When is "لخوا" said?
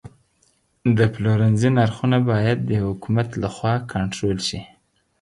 3.43-3.73